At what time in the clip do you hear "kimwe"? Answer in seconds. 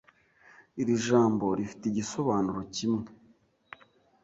2.75-3.05